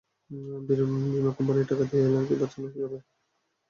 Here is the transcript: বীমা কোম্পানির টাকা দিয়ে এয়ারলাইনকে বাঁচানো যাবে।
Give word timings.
বীমা 0.67 1.31
কোম্পানির 1.37 1.69
টাকা 1.69 1.83
দিয়ে 1.83 2.01
এয়ারলাইনকে 2.01 2.35
বাঁচানো 2.41 2.67
যাবে। 2.73 2.97